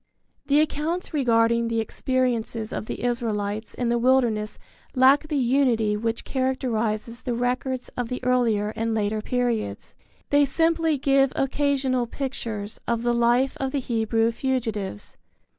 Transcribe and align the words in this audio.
The 0.47 0.61
accounts 0.61 1.13
regarding 1.13 1.67
the 1.67 1.79
experiences 1.79 2.73
of 2.73 2.87
the 2.87 3.03
Israelites 3.03 3.75
in 3.75 3.89
the 3.89 3.99
wilderness 3.99 4.57
lack 4.95 5.27
the 5.27 5.37
unity 5.37 5.95
which 5.95 6.23
characterizes 6.25 7.21
the 7.21 7.35
records 7.35 7.89
of 7.89 8.09
the 8.09 8.19
earlier 8.23 8.69
and 8.75 8.95
later 8.95 9.21
periods. 9.21 9.93
They 10.31 10.43
simply 10.43 10.97
give 10.97 11.31
occasional 11.35 12.07
pictures 12.07 12.79
of 12.87 13.03
the 13.03 13.13
life 13.13 13.55
of 13.59 13.73
the 13.73 13.79
Hebrew 13.79 14.31
fugitives. 14.31 15.17